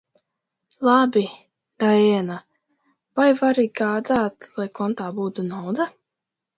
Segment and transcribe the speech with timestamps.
[0.87, 1.23] Labi,
[1.83, 2.39] Daiena,
[3.21, 5.93] vai vari gādāt, lai kontā būtu nauda?